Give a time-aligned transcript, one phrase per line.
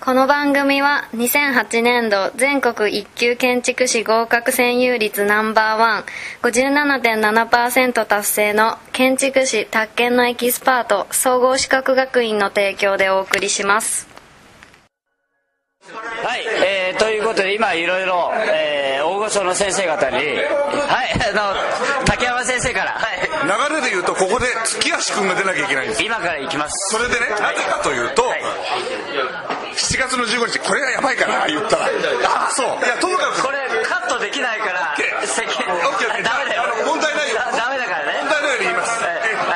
[0.00, 6.04] この番組は2008年度全国一級建築士合格占有率ナンバーワン
[6.42, 14.06] 57.7%達成の建築士宅建のエキスパート総合資格学院の提供でお送りします。
[15.86, 20.34] はい、えー、ということで今いろいろ、えー、大御所の先生方にはいあ
[21.34, 26.96] の竹山先生から、はい、流れで言うとここで月足君が出なきゃいけないんです今から行きます。
[26.96, 28.42] それでねなぜかというと、はい
[29.94, 31.86] 7月の15日これがやばいから言ったら。
[32.26, 32.84] ああそう。
[32.84, 33.42] いやともかく。
[33.46, 36.64] これカットできないから世間オッケーオッケーダメだよ。
[36.84, 37.36] 問題ないよ。
[37.36, 38.18] だダメだからね。
[38.22, 39.10] 問題ないように言います、は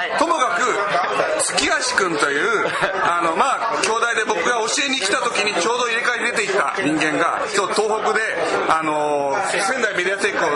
[0.07, 0.13] い。
[0.17, 2.71] ともかく月足君という
[3.03, 8.21] あのまあ兄弟で僕が教えに来た時にちょうど入れ替えに出ていった人間が今日東北で
[8.69, 10.49] あの仙台メディアテックを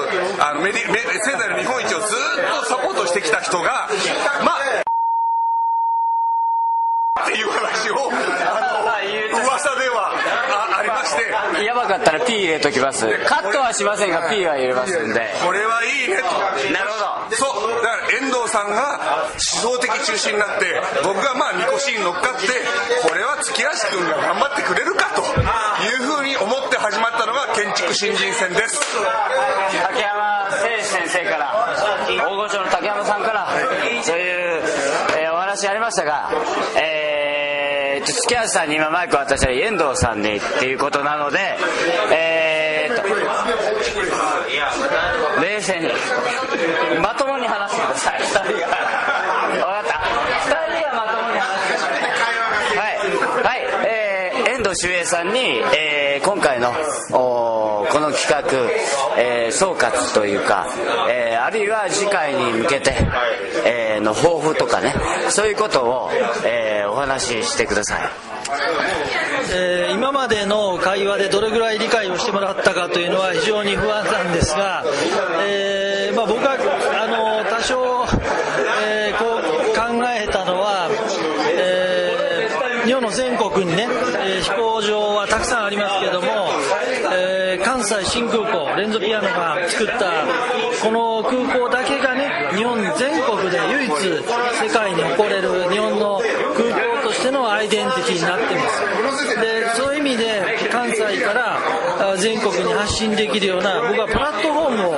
[0.44, 3.88] あのメディメ仙台の日本一をずっとサポートしてきた人が
[4.44, 4.82] まあ
[7.22, 10.12] っていう話をあはい言うとの噂では
[10.74, 13.06] あありましてやばかったら P 入れときます。
[13.26, 15.20] カットはしませんが P は入れますんで。
[15.44, 16.72] これはいいねと。
[16.72, 17.82] なるほどそう。
[17.82, 22.48] だから遠藤さんが思想的中心になって僕がまあみこしに乗っかって
[23.06, 28.80] これは月足君が頑張ってくれるかというふうに思って始まったのが建築新人戦です。
[29.82, 31.52] 竹山誠先生から
[32.08, 33.48] 大御所の竹山さんから
[34.02, 34.62] そういう、
[35.18, 36.30] えーお話ありましたが
[36.76, 36.81] えー、
[38.32, 41.56] と月橋さんに今マイク渡したら遠藤さんにっていうことなので
[42.12, 43.02] えー、と
[45.42, 45.88] 冷静に
[47.00, 48.20] まともに話してください。
[48.20, 48.42] 2人が。
[48.42, 49.94] 分かった。
[50.48, 52.36] 2人がまともに話してください。
[52.76, 53.86] はい、はい。
[53.86, 56.72] えー遠藤周平さんに、えー今回の
[57.12, 58.42] おこの企画、
[59.22, 60.66] えー総括というか、
[61.10, 62.94] えーあるいは次回に向けて、
[63.66, 64.94] えーの抱負とかね
[65.30, 66.10] そういうことを、
[66.44, 68.00] えーお話ししてください。
[69.54, 74.84] えー今までの会話でどれぐらい理解をしてもらったかというのは非常に不安なんですが、
[75.46, 76.52] えーまあ、僕は
[77.02, 78.06] あの多少、
[78.84, 79.42] えーこう
[79.74, 80.88] 考えたのは、
[81.50, 83.86] えー日本の全国にね、
[84.24, 86.26] えー飛行場はたくさんありますけども、
[88.04, 90.24] 新空港レンゾピアノが作った
[90.82, 96.20] この空港だけがね日本全国で唯一世界に誇れる日本の
[96.56, 96.70] 空
[97.02, 99.40] 港としてのアイデンティティになってます。
[99.40, 104.94] でそういう意味で関西から全国に発信できるような僕はプラットフォームを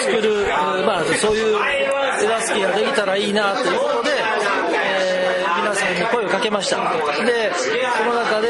[0.00, 0.46] 作る、
[0.86, 1.56] まあ、そういう
[2.20, 6.76] 手助けができたらいいなということで、えー皆さんに声をかけました。
[7.24, 8.48] でその中で、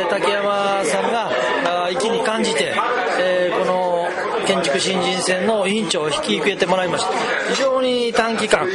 [0.00, 1.30] えー竹山さんが
[1.86, 2.74] あ意気に感じて、
[3.18, 4.08] えーこの
[4.80, 7.12] 新人戦の委員長を引き受けてもらいました。
[7.54, 8.68] 非常に短期間、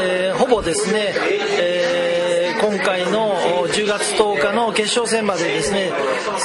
[0.00, 1.14] えーほぼですね、
[1.58, 3.36] えー今回の
[3.68, 5.92] 10月10日の決勝戦までですね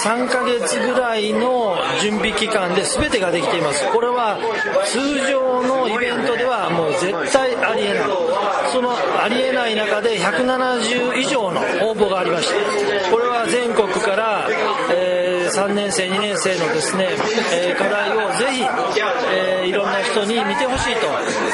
[0.04, 3.90] 3ヶ月ぐらいの準備期間で全てができています。
[3.92, 4.38] これは
[4.86, 8.04] 通常のイベントではもう絶対ありえない。
[8.72, 13.81] そのありえない中で170以上の応募がありましたこれは全国、
[15.62, 17.10] 3年生2年生のですね、
[17.54, 18.64] えー課題をぜひ、
[19.32, 21.08] えーいろんな人に見てほしいと、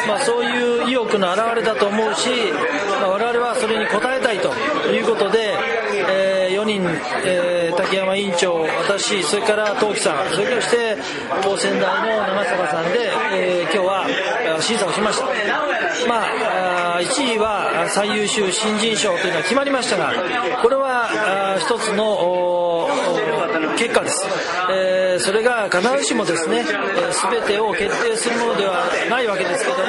[0.08, 2.30] まあ、そういう意欲の表れだと思うし、
[3.02, 4.54] まあ、我々はそれに応えたいと
[4.90, 5.54] いうことで、
[6.10, 6.82] え4人、
[7.26, 10.98] えー竹山委員長私それから陶器さんそれからして
[11.44, 14.08] 高専大の長坂さんで、えー今日は
[14.62, 15.26] 審査をしました。
[16.08, 16.24] ま
[16.98, 20.14] あ1位は最優秀新人賞というのは決まりましたが
[20.62, 21.10] これは
[21.56, 22.67] あ一つの
[23.78, 24.26] 結果です、
[24.72, 29.84] えーそれが必ずしもですね、えー全てを決定するものではないわけですけども、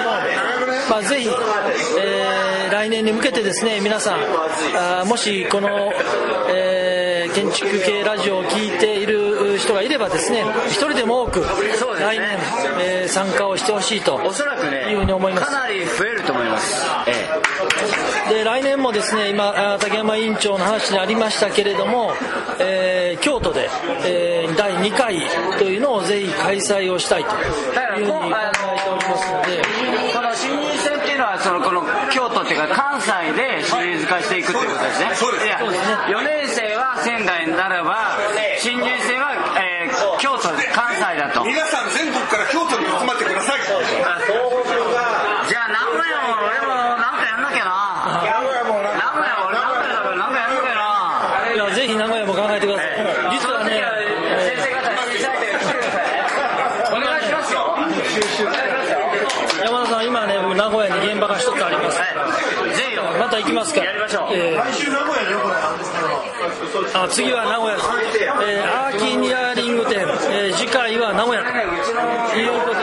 [0.89, 4.21] まあ、ぜひ、えー来年に向けてですね皆さん
[5.01, 5.91] あもしこの、
[6.49, 9.18] え建築系ラジオを聴いている
[9.59, 12.39] 人がいればですね一人でも多く来年、
[12.81, 15.47] えー参加をしてほしいとおそらくねいうふうに思います。
[15.47, 16.85] かなり増えると思います。
[17.07, 22.13] えで来年もですね今あ竹山委員長の話にありましたけれども、
[22.61, 23.71] えー京都で、
[24.05, 25.19] えー第2回
[25.59, 29.59] というのをぜひ開催をしたいというふうに考えておりますので。
[29.59, 35.11] えこの新人戦っていうのはそのこの京都っていうか関西でシリーズ化していくっていうことですね。
[35.15, 35.47] そうです。
[35.47, 35.95] いやそうですね。
[36.09, 38.17] 4年生は仙台ならば
[40.79, 41.43] 関西だと。
[41.45, 43.67] 皆さん全国から京都に集まってください。
[43.67, 48.23] じゃあ名古屋も俺もなんかやんなきゃな。
[48.23, 51.59] 名古屋も名古屋俺名古屋だからなんかやんなきゃない。
[51.59, 52.95] やぜひ名古屋も考えてください。
[53.35, 53.83] 実はね、
[54.47, 57.75] 先生方に伝えてくださいお願いしますよ。
[59.67, 62.07] 山田さん今ね僕名古屋に現場が一つありますは
[62.71, 62.77] い。
[62.77, 63.03] ぜひよ。
[63.19, 63.83] またた行きますか。
[63.83, 64.35] やりましょう。
[64.37, 64.63] えー
[66.95, 67.89] あ次は名古屋です、
[68.23, 71.43] えーアーキニアリング店、えー次回は名古屋。
[71.45, 71.49] と
[72.37, 72.79] いうことで、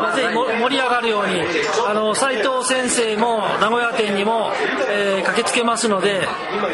[0.00, 1.42] まあぜひ盛り上がるように
[1.86, 4.50] あの斉藤先生も名古屋店にも、
[4.90, 6.26] えー駆けつけますので、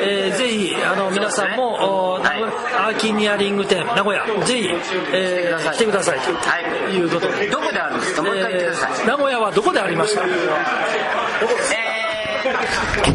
[0.02, 4.68] えーぜひあの皆さんも、お名古屋アーキニアリング店名古屋ぜひ、
[5.12, 6.30] えー来てくださいと
[6.90, 10.28] いうことで、どこであるんですかもう一回言ってくださいえー名古屋はどこでありましたえー、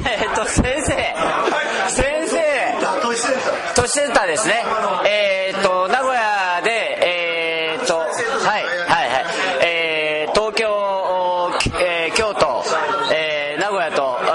[0.10, 0.94] えーっと先生
[4.04, 4.66] センターですね。
[5.08, 6.70] えーっと名古屋で
[7.02, 9.26] えーっとはいはいはい。
[9.66, 10.68] えー東京、
[11.80, 12.66] えー京都、
[13.14, 14.34] えー名古屋と、えー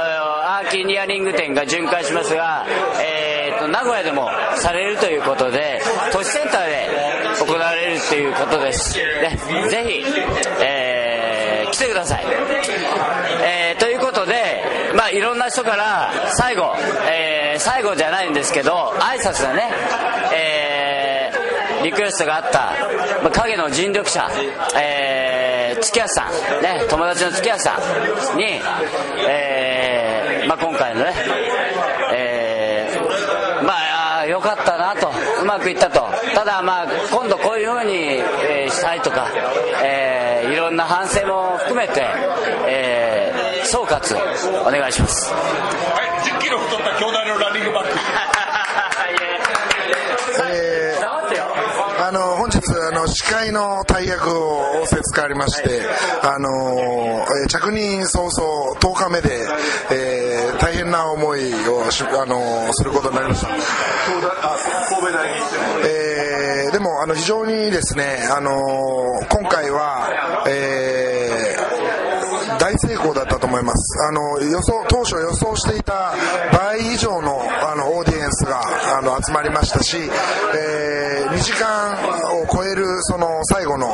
[0.60, 2.64] アーキニアリング店が巡回しますが、
[3.02, 5.82] えーっと名古屋でもされるということで
[6.12, 6.88] 都市センターで
[7.38, 9.38] 行われるということです、ね、
[9.68, 10.02] ぜひ、
[10.64, 12.24] えー来てください、
[13.44, 14.47] えーということで、
[14.98, 16.74] まあ、いろんな人から最後、
[17.08, 19.70] えー最後じゃないんですけど挨拶だね、
[20.32, 22.72] えーリクエストがあった、
[23.22, 24.28] まあ、影の尽力者、
[24.76, 27.78] えー、月安さん、ね、友達の月安さ
[28.34, 28.44] んに、
[29.28, 31.14] えーまあ、今回のね、
[32.12, 35.10] えーまああーよかったなと
[35.42, 36.08] うまくいったと。
[36.34, 39.28] ただまあ今度こういうふうに、えーしたいとか、
[39.84, 42.06] えーいろんな反省も含めて、
[42.66, 43.07] えー
[43.70, 44.16] 総括
[44.66, 45.30] お願いします。
[45.30, 45.36] は
[46.02, 47.90] い1 0キロ太った兄弟のランニングバッグ。
[50.50, 51.08] えー
[52.00, 52.58] あの本日
[52.90, 55.82] あの司会の大役を仰せつかりまして、
[56.22, 56.48] あの
[57.42, 59.46] えー着任早々10日目で、
[59.90, 63.48] えー大変な思いをし、あのすることになりました。
[63.48, 63.58] 神
[64.22, 65.34] 戸大に
[65.84, 68.56] えーでもあの非常にですね、あの
[69.28, 71.47] 今回は、えー
[72.78, 76.14] 成功だったと思いますあの予想当初予想していた
[76.52, 78.60] 倍以上のあのオーディエンスが
[78.98, 79.96] あの集まりましたし、
[80.54, 81.94] え2時間
[82.40, 83.86] を超えるその最後の、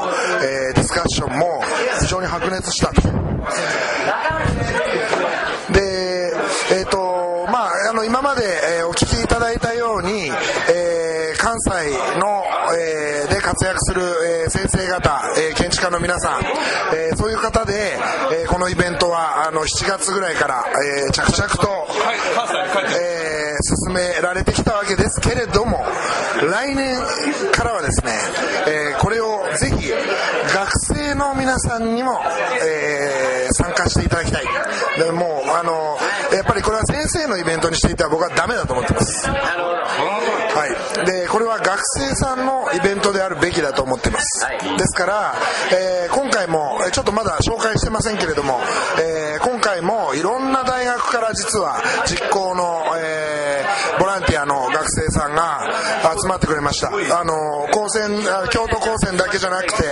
[0.42, 1.62] えーディスカッションも
[2.00, 3.02] 非常に白熱したと。
[5.72, 6.32] で、
[6.78, 8.42] えっ、と、まあ、あの、今まで、
[8.78, 10.30] えーお聞きいただいたように、
[10.72, 11.70] えー関西
[12.18, 12.44] の、
[12.78, 16.42] えーで活躍する、えー先生方、えー建築家の皆さん、
[16.94, 17.98] えーそういう方で、
[18.64, 20.64] のイベントは、あの、7月ぐらいから、
[21.04, 21.86] えー着々と、
[22.98, 23.24] えー
[23.86, 25.86] 進められてきたわけですけれども
[26.50, 26.96] 来年
[27.52, 28.12] からはですね、
[28.66, 29.90] えーこれをぜひ
[30.52, 32.20] 学生の皆さんにも、
[32.66, 34.44] えー参加していただきたい。
[34.98, 35.98] でもうあの
[36.34, 39.28] やっぱりこれは先生のイベントにしていては僕はダメだと思ってます。
[39.28, 40.66] は
[41.02, 41.43] い、でこれ
[41.84, 44.58] 生さんのイベントであるべきだと思ってます、はい。
[44.78, 45.34] ですから、
[45.72, 48.60] えー今回もえーちょっとまだ紹介してませんけれども、
[49.02, 55.60] えー今回もいろんな大学から実は実行の、えーボランティアの学生さんが
[56.20, 56.88] 集まってくれました。
[56.88, 59.84] あの高専あ京都高専だけじゃなくて、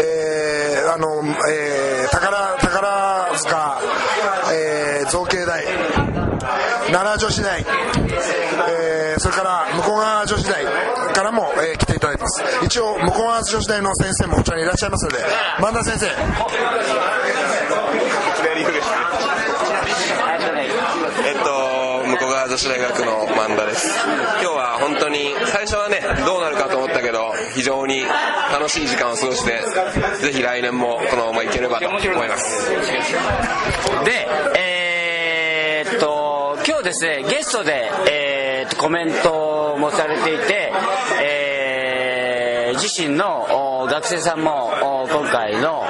[0.00, 3.80] えーあのえー宝宝塚、
[4.52, 5.64] えー造形大
[6.92, 7.64] 奈良女子大、
[8.68, 10.64] えーそれから向こう側女子大
[11.12, 12.42] からも、えー来ていただいてます。
[12.64, 15.18] 一応向こう側女子大の先生もこちらにいらっしゃいますので
[15.60, 16.06] 萬田先生。
[21.22, 23.88] えっと、向こう側女子大学の萬田です。
[24.40, 28.04] 今日は本当に、最初はね、どうなるかと思ったけど、非常に
[28.52, 29.62] 楽しい時間を過ごして、
[30.20, 32.70] ぜひ来年もこのままいければと思います。
[34.04, 34.26] で、
[34.56, 36.19] えーっと、
[36.66, 40.72] 今日ですね、ゲストで、えー、コメントもされていて、
[41.22, 41.70] えー
[42.80, 44.72] 自身の学生さんも
[45.10, 45.84] 今回の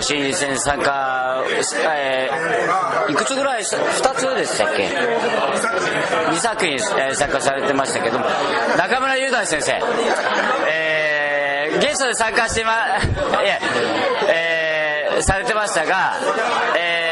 [0.00, 1.44] 新人戦参加、
[1.84, 8.26] えーいくつぐらい、2つでしたっけ ?2 作品、参加されてましたけども、
[8.76, 9.80] 中村雄大先生、
[10.70, 12.72] えーゲストで参加してま、
[13.42, 13.58] いや、
[14.28, 16.14] えーされてましたが、
[16.76, 17.08] えー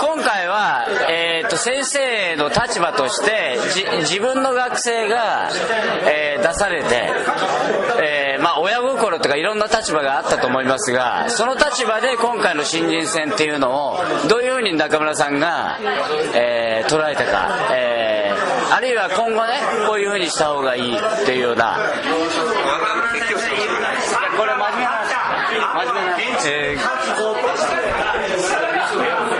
[0.00, 3.58] 今回は、えー、と先生の立場として
[4.00, 5.50] 自分の学生が、
[6.10, 7.08] えー出されて、
[8.02, 15.78] えーまあ、親心とかいろんな立場があったと思いますがその立場で今回の新人戦っていうのをどういうふうに中村さんが、
[16.34, 18.32] えー捉えたか、え
[18.72, 19.52] あるいは今後ね
[19.86, 21.78] こういうふうにした方がいいっていうような
[24.36, 25.71] これ真面目な話
[26.44, 26.76] え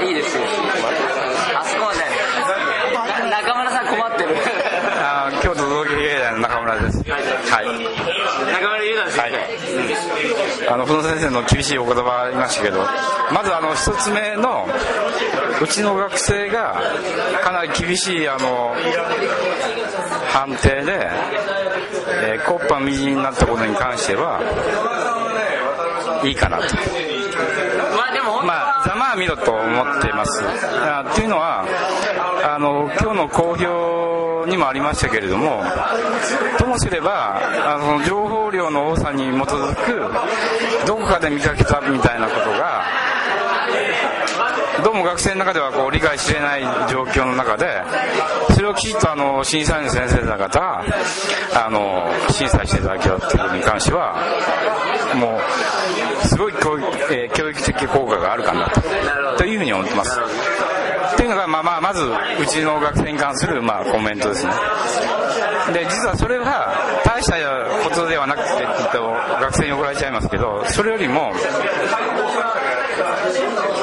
[0.07, 0.43] いいですよ。
[1.59, 4.35] あそこまで中村さん困ってる。
[4.35, 4.39] ー、
[5.01, 6.99] あー京都造形芸大の中村です。
[6.99, 7.67] はい。
[8.53, 9.33] 中村優太先
[10.59, 12.79] 生、あの不動先生の厳しいお言葉ありましたけど
[13.33, 14.67] まずあの一つ目の
[15.61, 16.81] うちの学生が
[17.43, 18.75] かなり厳しいあの
[20.29, 21.11] 判定で、
[22.25, 24.41] えー、コッパみじんになったことに関しては
[26.25, 26.64] いいかなと。
[27.97, 30.43] まあでも本当まあざまあ見ろと思っています。
[30.45, 31.64] あっていうのは
[32.45, 35.62] あの今日の公表にもありましたけれども
[36.59, 37.41] ともすれば
[37.75, 42.83] あの情報量の多さに基づくどこかで見かけたみたいなことが
[44.83, 47.83] どうも学生の中ではこう理解しれない状況の中で
[48.55, 50.85] それをきちっとあの審査員の先生方が
[51.55, 54.17] あの審査していただけたということに関しては
[55.14, 55.38] も
[56.23, 58.81] うすごい教育,、えー教育的効果があるかなと
[59.38, 60.19] というふうに思ってます。
[61.14, 64.52] っていうのが、まあまあ、まずうちの学生に関する、まあ、コメントですね。
[65.73, 67.37] で実はそれは大した
[67.88, 71.33] ことではなくて、えっと、学生に怒られちゃいますけどそれよりも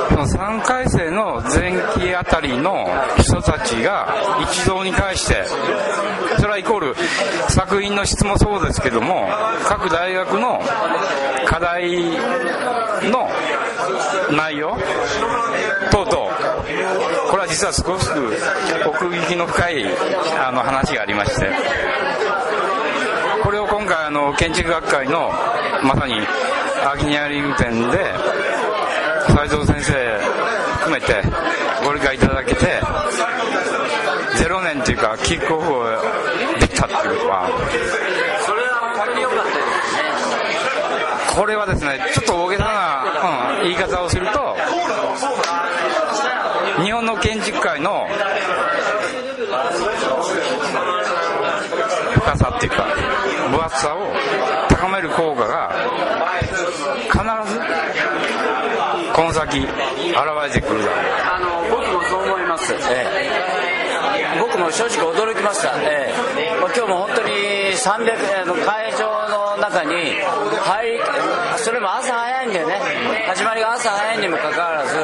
[0.09, 1.98] その3回生の前期
[2.41, 2.87] りの
[3.19, 5.45] 人たちが一堂に会して
[6.37, 6.95] それはイコール
[7.49, 9.27] 作品の質もそうですけども
[9.63, 10.61] 各大学の
[11.45, 12.03] 課題
[13.09, 13.29] の
[14.35, 14.77] 内容
[15.91, 16.09] 等々
[17.29, 18.07] これは実は少し
[18.87, 19.85] 奥行きの深い
[20.37, 21.49] あの話がありまして
[23.43, 25.31] これを今回あの建築学会の
[25.83, 26.13] まさに
[26.85, 28.13] アギニアリング展で
[29.27, 30.28] 斉藤先生
[30.89, 31.21] 含めて
[31.85, 32.81] ご理解いただけて
[34.41, 35.85] 0年というかキックオフを
[36.59, 37.47] できたっていうことは。
[38.43, 39.93] それは本当に良かったです
[41.35, 41.35] ね。
[41.35, 44.55] これはですねちょっと大げさな、うん、言い方をすると
[46.81, 48.07] 日本の建築界の
[52.15, 52.87] 深さっていうか
[53.51, 54.11] 分厚さを
[54.69, 55.71] 高める効果が
[57.11, 57.59] 必ず
[59.13, 61.05] この先現れてくるだろう。
[61.23, 63.07] あの僕もそう思います、え
[64.35, 67.31] え、僕も正直驚きました、ええ、まあ今日も本当に
[67.71, 70.19] 300あの会場の中に
[70.59, 70.99] 入り
[71.55, 72.75] それも朝早いんだよね。
[73.27, 74.95] 始まりが朝早いにもかかわらず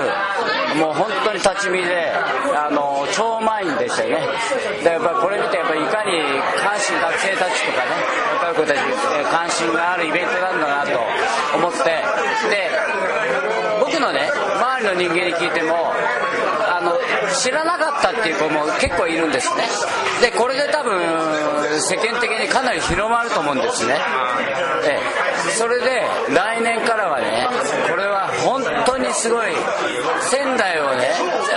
[0.79, 4.27] もう本当に立ち見であの超満員でしたよね。
[4.83, 6.11] でやっぱりこれ見てやっぱりいかに
[6.59, 7.95] 関心学生たちとかね
[8.43, 8.79] 若い子たち
[9.15, 10.99] えー関心があるイベントなんだなと
[11.55, 12.03] 思って。
[12.51, 12.67] で
[13.15, 13.24] 僕
[14.05, 15.93] のね周りの人間に聞いても
[16.69, 16.93] あの
[17.33, 19.63] 知らなかったっていう子も結構いるんですね。
[20.21, 21.01] でこれで多分
[21.79, 23.97] 世間的にかなり広まると思うんですね。
[24.85, 24.99] え
[25.57, 27.47] それで来年からはね
[27.89, 29.51] これは本当にすごい
[30.21, 31.09] 仙台をね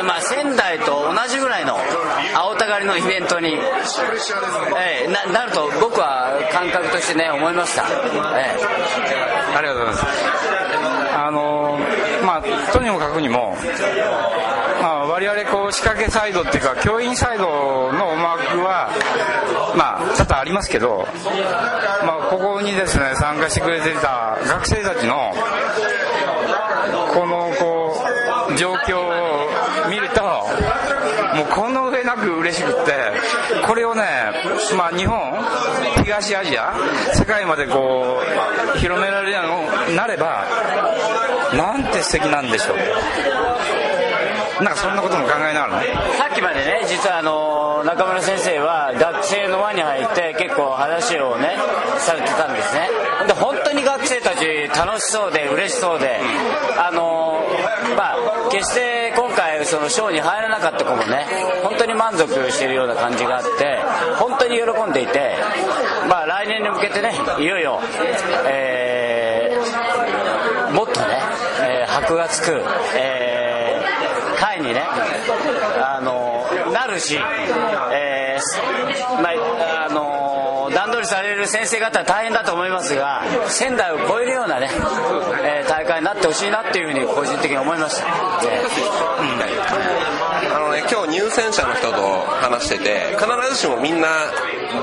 [0.05, 1.77] まあ仙台と同じぐらいの
[2.35, 7.85] 青たがりのイベントに、ええななると僕は感覚としてね思いました、
[8.39, 8.57] え
[9.53, 9.57] え。
[9.57, 10.29] ありがとうございます。
[11.21, 11.68] あの
[12.29, 13.57] まあ、とにもかくにも、
[14.83, 18.91] まあ、我々こう仕掛けサイドっていうか教員サイドの思惑は、
[19.75, 21.07] まあ、多々ありますけど、
[22.05, 25.33] まあ、ここにですね参加してくれていた学生たちの
[27.15, 27.97] このこ
[28.53, 32.93] う状況を見るともうこの上なく嬉しくって
[33.67, 34.03] これをね、
[34.77, 35.19] まあ、日本
[36.05, 36.75] 東アジア
[37.15, 38.21] 世界までこ
[38.77, 39.41] う広められるよ
[39.87, 40.45] うになれば
[41.57, 42.77] なんて素敵なんでしょう。
[44.63, 45.87] なんかそんなことも考えながらね。
[46.19, 51.57] さっきまでね実はあの中村先生は学生の輪に入って結構話をね
[51.99, 52.89] されてたんですね。
[53.29, 56.19] で本当に学生たち楽しそうで嬉しそうで
[56.77, 57.41] あの
[57.97, 61.27] まあ決して今回そのショーに入らなかった子もね
[61.63, 63.79] 本当に満足してるような感じがあって
[64.19, 65.37] 本当に喜んでいて
[66.09, 67.81] まあ来年に向けてねいよいよ
[68.49, 71.07] えーもっとね、
[71.63, 72.63] えーがつく、
[72.97, 73.89] えー
[74.39, 77.19] 会にね、あのなるし、
[77.93, 78.41] えー
[79.21, 84.71] まああの段取りされる先生方は大変だと思いますが仙台を超えるようなね、
[85.43, 88.07] えー大会になってほしいなっていうふうに個人的に思いました、
[88.45, 88.65] え
[90.51, 91.97] あのね、今日入選者の人と
[92.41, 94.09] 話してて必ずしもみんな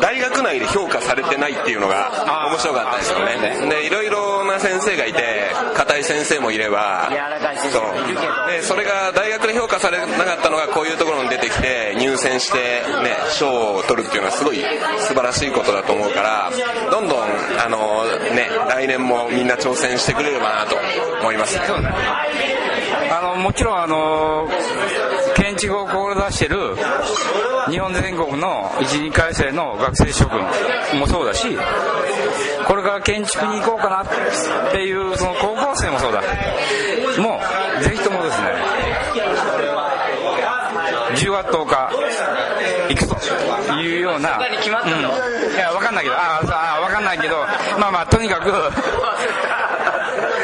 [0.02, 3.70] 大学内で評価されてないっていうのが面白かったですよね。
[3.70, 7.10] でいろいろな先生がいて硬い先生もいれば
[7.72, 8.52] そう。
[8.52, 12.58] でそれが大学で評価されなかったのがこういうところに出てきて入選して
[13.04, 14.64] ね賞を取るっていうのはすごい
[15.00, 16.52] 素晴らしいことだと思うから
[16.92, 17.20] どんどん
[17.60, 20.76] あのね来年もみんな挑戦してくれればなと
[21.22, 21.56] 思います。
[21.58, 21.62] ね。
[23.12, 24.48] あのもちろんあの
[25.36, 26.75] 建築を志してる
[27.70, 30.39] 日本全国の一二回生の学生諸君
[31.00, 31.48] もそうだし
[32.68, 36.22] これから建築に行こうかなっていうその高校生もそうだ。
[37.22, 37.39] も
[37.80, 38.48] うぜひともですね
[41.15, 41.89] 10月10日
[42.89, 46.15] 行くというような、うん、いや分かんないけど。
[46.15, 47.36] ああ分かんないけど
[47.80, 48.51] まあまあとにかく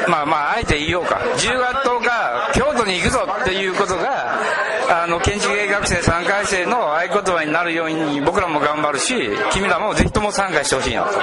[0.09, 1.15] まあまああえて言おうか。
[1.37, 4.39] 10月10日京都に行くぞっていうことが
[4.89, 9.13] あの建築系学生3回生の合言葉になるように僕らも頑張るし
[9.51, 11.19] 君らもぜひとも参加してほしいなと。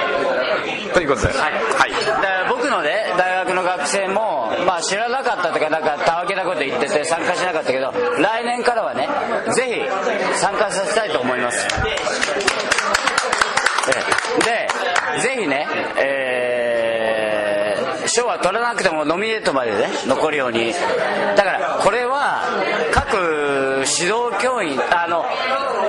[0.93, 1.33] ということで。
[1.33, 9.07] すはい、はい、だ僕のね大学の学生も、まあ、知らなかったとかなんかたわけなこと言ってて参加しなかったけど来年からはね
[9.53, 9.85] ぜ
[10.33, 11.67] ひ参加させたいと思います。
[14.45, 14.67] で
[15.21, 20.73] ぜひねえー、賞は取らなくてもノミネートまでね残るように。
[21.35, 22.43] だからこれは
[23.17, 25.23] 指導教員あの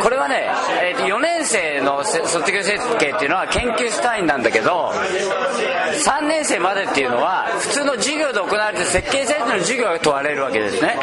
[0.02, 0.48] これはね、
[0.82, 10.96] えー、4年生の卒業設計っていうのは研究スタインなんだけど3年生までっていうのは普通の授業で行われて設計設計の授業が問われるわけですね。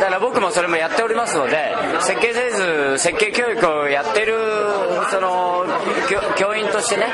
[0.00, 4.34] だから僕もそれもやっておりますので設計せず設計教育をやってる
[5.10, 5.64] その
[6.36, 7.06] 教員としてね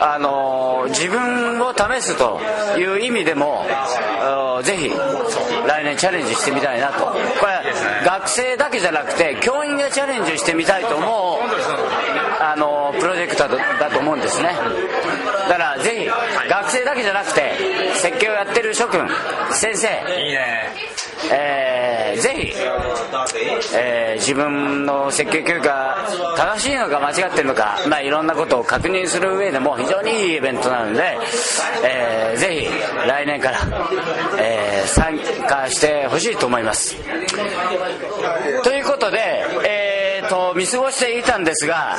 [0.00, 2.40] あの自分を試すと
[2.78, 3.64] いう意味でも
[4.62, 4.90] ぜひ
[5.66, 7.06] 来年チャレンジしてみたいなと。
[7.06, 7.57] これ
[8.08, 11.40] 学生だけじゃなくて教員がチャレンジしてみたいと思う
[12.40, 14.48] あのプロジェクトだと思うんですね。
[15.46, 17.52] だからぜひ学生だけじゃなくて
[17.96, 19.06] 設計をやってる諸君
[19.52, 20.72] 先生いいね。
[21.32, 22.52] えー、ぜひ、
[23.74, 31.18] えー、自分の設計教育が正しいのか間違ってるのか、まあ、いろんなことを確認する上でも非常にいいイベントなので、
[31.84, 33.58] えー、ぜひ来年から、
[34.40, 36.96] えー、参加してほしいと思います。
[38.62, 41.96] ということで、えーと、見過ごしていたんですが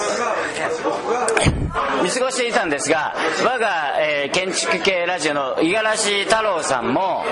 [2.03, 7.23] 見過ごしていたんですが我が、えー、建築系ラジオの五十嵐太郎さんも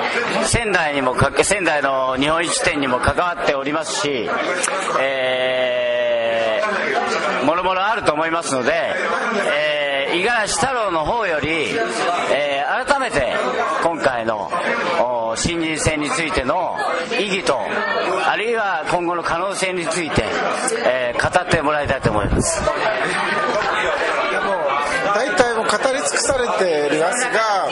[0.45, 4.29] 仙台にもか仙台の日本一展にも関わっておりますし、
[5.01, 8.93] えー、もろもろあると思いますので、
[10.11, 11.49] え、五十嵐太郎の方より、
[12.31, 13.33] えー、改めて
[13.83, 14.51] 今回の
[15.35, 16.75] 新人戦についての
[17.19, 20.25] 意義とあるいは今後の可能性について、
[20.85, 22.61] えー、語ってもらいたいと思います
[25.17, 27.67] 大体もう語り尽くされていますが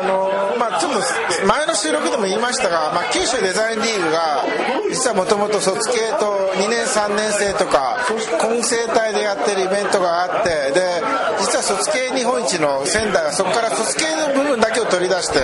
[0.00, 4.42] あのまあちょっと前の収録でも言いましたが、まあ、九州デザインリーグが
[4.88, 8.00] 実はもともと卒系と2年3年生とか
[8.40, 10.80] 混成体でやってるイベントがあってで
[11.40, 15.38] 実は卒系日本一の仙台はそこから卒系の部分だけを取り出して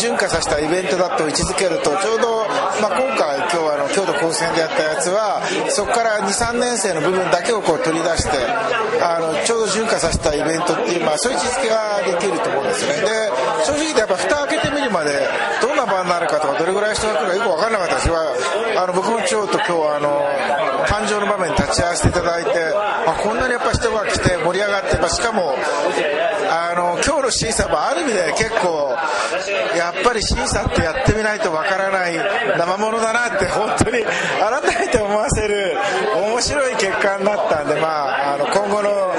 [0.00, 2.46] 純化させたイベントだと位置づけるとちょうど、
[2.80, 8.38] まあ、今回今日あの京都高専でやったやつはそこから23年生の部分だけをこう取り出して
[9.02, 13.02] あのちょうど純化させたイベントっていう、まあ、そういう位置づけができると思うんですよね。
[13.02, 15.12] で正直言ってやっぱ蓋開けてみるまで
[15.60, 18.10] どんな場になるかとかどれぐらい人が来るかよく分からなかったです
[18.76, 20.24] あの僕もちょっと今日はあの
[20.86, 25.54] 誕生の場面に立ち会わせていただいてあこんなにやっぱ人が来て盛り上がって、まあ、しかも
[26.50, 28.96] あの今日の審査もある意味で結構
[29.76, 32.16] やっぱり審査ってやってみないとわからない
[32.58, 35.76] 生ものだなって本当に改めて思わせる
[36.16, 39.14] 面白い結果になったんで、まあ、あの今後の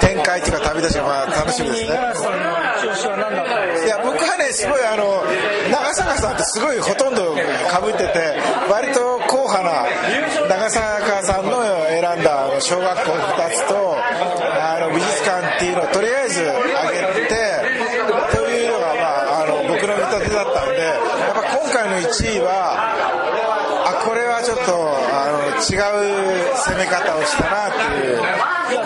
[0.00, 1.88] 展開っていうか旅立ちがまあ楽しみですね。
[1.90, 5.22] いや僕はねすごいあの
[5.70, 7.34] 長坂さんってすごいほとんど
[7.70, 8.38] かぶってて
[8.70, 9.84] 割と硬派な
[10.48, 17.34] 長坂さんの選んだ小学校2つとあの美術館っていうのをとりあえず挙げて
[18.36, 20.96] というのが、まあ、あの僕の見立てだったんでや
[21.32, 21.42] っぱ
[22.40, 22.84] は
[23.86, 28.20] あこれはちょっとあの違う攻め方をしたなっていう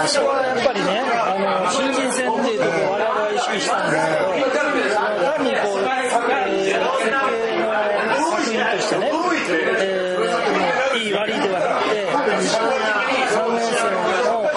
[0.09, 0.47] そこは。
[0.47, 6.31] やっぱりねあの新人戦っていうところ我々は意識したんですけど単にこう、えー、設
[6.65, 6.95] 計の
[8.31, 12.23] 作品としてね、えー、いい悪いではなくて3
[13.51, 14.07] 年生の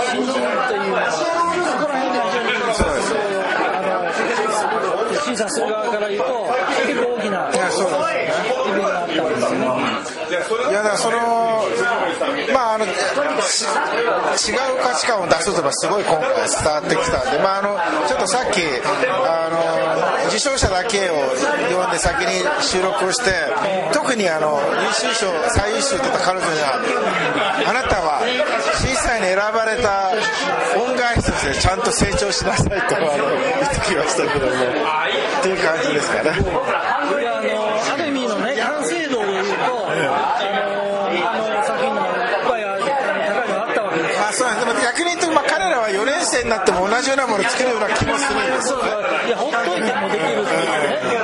[0.05, 2.61] 新人というのはそこら辺が非常に
[3.73, 6.27] あの審査する側から言うと
[6.85, 10.17] 結構大きな意味があったんですよね。
[10.27, 11.17] いやだからその
[12.53, 12.93] まああの違う
[14.81, 21.35] 価値観を出すというのはすごい今回伝わってきたんで、まあ、あのちょっとさっきあの受賞者だけを
[21.69, 23.31] 読んで先に収録をして
[23.93, 26.79] 特にあの優秀賞最優秀って言った彼女には
[27.67, 28.23] あなたは
[28.79, 30.15] 審査員に選ばれた
[30.79, 36.31] 恩返しとしてちゃんと成長しなさいとあの言ってきましたけどもっていう感じですかね。
[36.31, 40.57] あのある意味のね完成度でいうとあの
[45.47, 45.67] 彼
[46.43, 48.69] らは4年生になっても同じようなものを作るような気もするんです。
[48.71, 48.89] よね
[49.27, 50.65] いやほっといてもできるっていう
[51.11, 51.16] ね。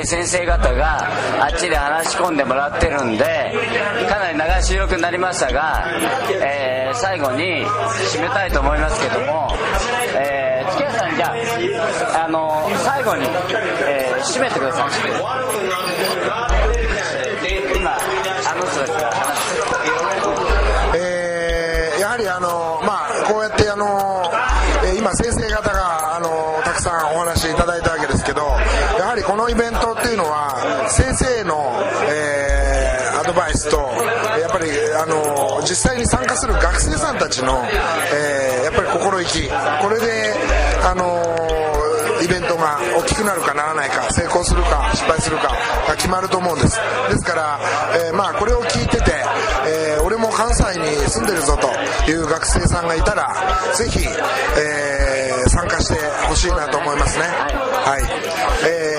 [0.00, 3.24] い先生方があっちで話し込んでもらってるんで
[4.08, 5.84] かなり長い収録になりましたが、
[6.42, 7.64] えー最後に
[8.12, 9.50] 締めたいと思いますけども、
[10.16, 11.34] えー、月谷さんじゃ
[12.22, 13.24] ああの最後に、
[13.86, 16.67] えー締めてください。
[35.68, 37.62] 実際に参加する学生さんたちの、
[38.14, 39.48] えーやっぱり心意気。
[39.82, 40.34] これで
[40.84, 41.24] あの
[42.22, 45.54] イベントが大きくなるかならないか成功するか失敗するか
[45.88, 46.78] が決まると思うんです。
[47.08, 47.60] ですから、
[48.08, 49.12] えーまあこれを聞いてて、
[49.66, 53.34] えー俺も関西に住んでるぞという学生さんがいたら
[53.74, 55.94] ぜひ、えー参加して
[56.28, 57.24] ほしいなと思いますね。
[57.24, 58.02] はい、
[58.66, 58.98] え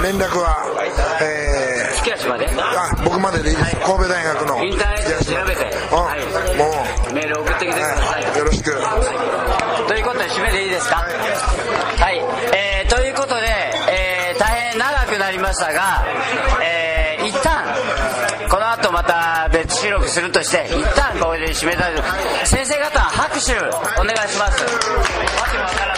[0.00, 0.66] ー連絡は、
[1.22, 1.88] え
[2.60, 3.76] あ僕まででいいです。
[3.76, 4.56] 神戸大学の
[5.26, 5.70] 調べて。
[5.90, 6.20] あ、はい。
[6.56, 6.70] も
[7.10, 8.24] う、メール送ってきてください。
[8.24, 8.70] はい、よろしく。
[9.88, 10.96] ということで締めでいいですか？
[10.96, 12.20] はい、
[12.54, 13.46] えーということで、
[13.90, 16.04] えー大変長くなりましたが、
[16.62, 17.64] えー一旦
[18.48, 22.02] この後また別収録するとして一旦これで締めたいと。
[22.44, 23.52] 先生方拍手
[24.00, 25.95] お願いします